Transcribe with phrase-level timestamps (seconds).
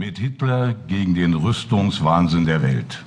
[0.00, 3.02] Mit Hitler gegen den Rüstungswahnsinn der Welt.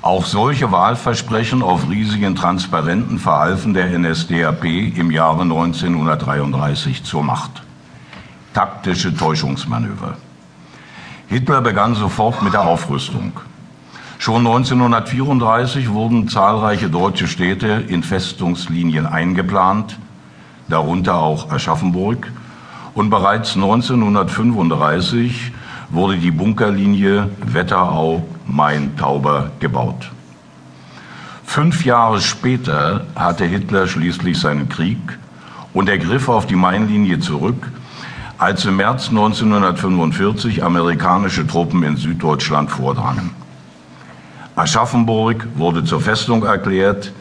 [0.00, 7.62] Auch solche Wahlversprechen auf riesigen Transparenten verhalfen der NSDAP im Jahre 1933 zur Macht.
[8.54, 10.16] Taktische Täuschungsmanöver.
[11.28, 13.32] Hitler begann sofort mit der Aufrüstung.
[14.16, 19.98] Schon 1934 wurden zahlreiche deutsche Städte in Festungslinien eingeplant,
[20.70, 22.32] darunter auch Aschaffenburg,
[22.94, 25.52] und bereits 1935
[25.94, 30.10] wurde die Bunkerlinie Wetterau-Main-Tauber gebaut.
[31.44, 34.98] Fünf Jahre später hatte Hitler schließlich seinen Krieg
[35.72, 37.70] und er griff auf die Mainlinie zurück,
[38.38, 43.30] als im März 1945 amerikanische Truppen in Süddeutschland vordrangen.
[44.56, 47.12] Aschaffenburg wurde zur Festung erklärt,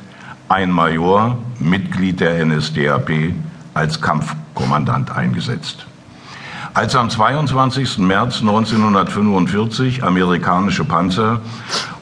[0.50, 3.34] ein Major, Mitglied der NSDAP,
[3.74, 5.86] als Kampfkommandant eingesetzt.
[6.76, 8.00] Als am 22.
[8.00, 11.40] März 1945 amerikanische Panzer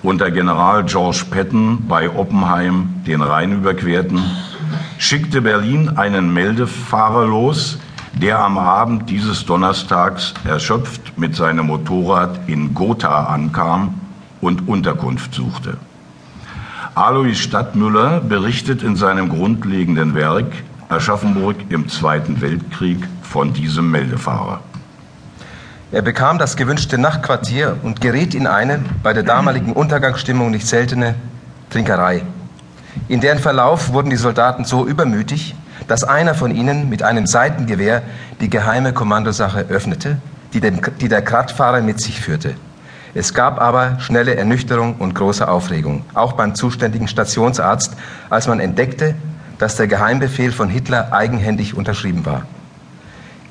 [0.02, 4.24] unter General George Patton bei Oppenheim den Rhein überquerten,
[4.98, 7.80] schickte Berlin einen Meldefahrer los,
[8.14, 13.96] der am Abend dieses Donnerstags erschöpft mit seinem Motorrad in Gotha ankam
[14.40, 15.76] und Unterkunft suchte.
[16.96, 20.54] Alois Stadtmüller berichtet in seinem grundlegenden Werk
[20.92, 24.60] Aschaffenburg im Zweiten Weltkrieg von diesem Meldefahrer.
[25.94, 31.16] Er bekam das gewünschte Nachtquartier und geriet in eine bei der damaligen Untergangsstimmung nicht seltene
[31.70, 32.24] Trinkerei.
[33.08, 35.56] In deren Verlauf wurden die Soldaten so übermütig,
[35.88, 38.04] dass einer von ihnen mit einem Seitengewehr
[38.40, 40.18] die geheime Kommandosache öffnete,
[40.54, 42.56] die, dem, die der Kraftfahrer mit sich führte.
[43.14, 47.96] Es gab aber schnelle Ernüchterung und große Aufregung, auch beim zuständigen Stationsarzt,
[48.30, 49.16] als man entdeckte,
[49.62, 52.48] dass der Geheimbefehl von Hitler eigenhändig unterschrieben war.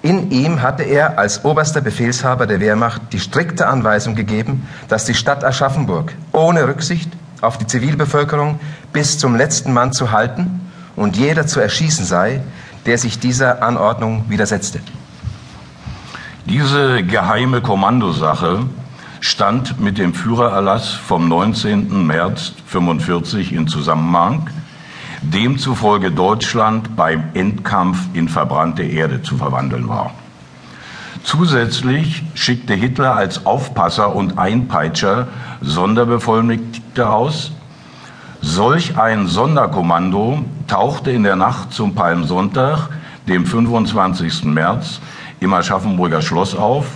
[0.02, 5.14] In ihm hatte er als oberster Befehlshaber der Wehrmacht die strikte Anweisung gegeben, dass die
[5.14, 8.58] Stadt Aschaffenburg ohne Rücksicht auf die Zivilbevölkerung
[8.92, 12.42] bis zum letzten Mann zu halten und jeder zu erschießen sei,
[12.86, 14.80] der sich dieser Anordnung widersetzte.
[16.44, 18.64] Diese geheime Kommandosache
[19.20, 22.04] stand mit dem Führererlass vom 19.
[22.04, 24.50] März 1945 in Zusammenhang,
[25.22, 30.12] demzufolge Deutschland beim Endkampf in verbrannte Erde zu verwandeln war.
[31.22, 35.28] Zusätzlich schickte Hitler als Aufpasser und Einpeitscher
[35.60, 37.52] Sonderbevollmächtigte aus.
[38.40, 42.88] Solch ein Sonderkommando tauchte in der Nacht zum Palmsonntag,
[43.28, 44.44] dem 25.
[44.44, 45.00] März,
[45.40, 46.86] im Aschaffenburger Schloss auf,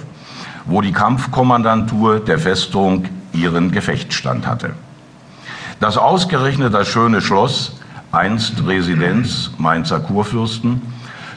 [0.65, 4.71] wo die Kampfkommandantur der Festung ihren Gefechtsstand hatte.
[5.81, 7.79] Dass ausgerechnet das schöne Schloss
[8.15, 10.81] einst Residenz Mainzer Kurfürsten,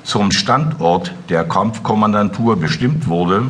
[0.03, 3.49] zum Standort der Kampfkommandantur bestimmt wurde,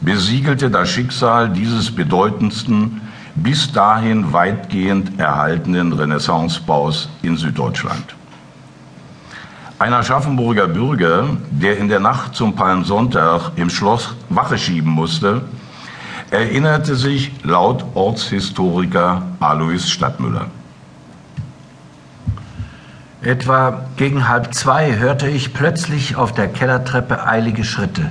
[0.00, 3.02] besiegelte das Schicksal dieses bedeutendsten,
[3.34, 8.14] bis dahin weitgehend erhaltenen Renaissancebaus in Süddeutschland.
[9.78, 15.42] Ein Aschaffenburger Bürger, der in der Nacht zum Palmsonntag im Schloss Wache schieben musste,
[16.30, 20.46] erinnerte sich laut Ortshistoriker Alois Stadtmüller.
[23.22, 28.10] Etwa gegen halb zwei hörte ich plötzlich auf der Kellertreppe eilige Schritte.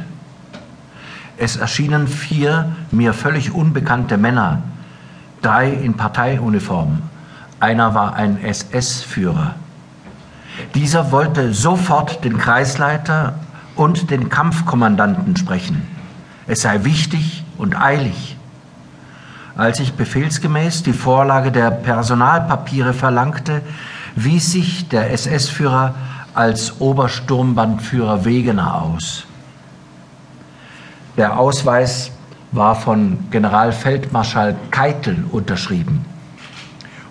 [1.37, 4.61] Es erschienen vier mir völlig unbekannte Männer,
[5.41, 7.01] drei in Parteiuniform.
[7.59, 9.55] Einer war ein SS-Führer.
[10.75, 13.33] Dieser wollte sofort den Kreisleiter
[13.75, 15.81] und den Kampfkommandanten sprechen.
[16.47, 18.37] Es sei wichtig und eilig.
[19.57, 23.61] Als ich befehlsgemäß die Vorlage der Personalpapiere verlangte,
[24.15, 25.95] wies sich der SS-Führer
[26.33, 29.25] als Obersturmbandführer Wegener aus.
[31.17, 32.11] Der Ausweis
[32.51, 36.05] war von Generalfeldmarschall Keitel unterschrieben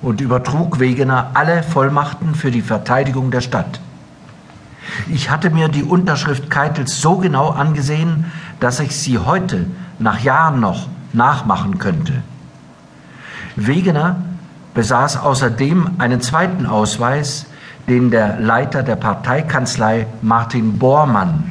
[0.02, 3.80] und übertrug Wegener alle Vollmachten für die Verteidigung der Stadt.
[5.08, 8.26] Ich hatte mir die Unterschrift Keitels so genau angesehen,
[8.58, 9.66] dass ich sie heute,
[9.98, 12.22] nach Jahren noch, nachmachen könnte.
[13.56, 14.16] Wegener
[14.74, 17.46] besaß außerdem einen zweiten Ausweis,
[17.88, 21.50] den der Leiter der Parteikanzlei Martin Bormann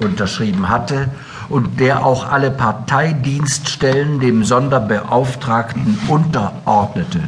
[0.00, 1.08] unterschrieben hatte
[1.48, 7.20] und der auch alle Parteidienststellen dem Sonderbeauftragten unterordnete.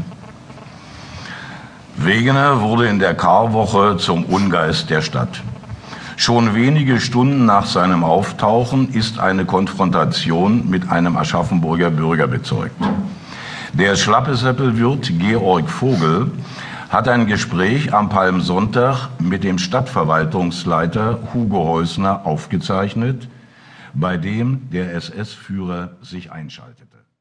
[1.96, 5.42] Wegener wurde in der Karwoche zum Ungeist der Stadt.
[6.16, 12.76] Schon wenige Stunden nach seinem Auftauchen ist eine Konfrontation mit einem Aschaffenburger Bürger bezeugt.
[13.78, 16.30] Der Schlappeseppelwirt Georg Vogel
[16.90, 23.28] hat ein Gespräch am Palmsonntag mit dem Stadtverwaltungsleiter Hugo Häusner aufgezeichnet,
[23.92, 26.93] bei dem der SS-Führer sich einschaltete.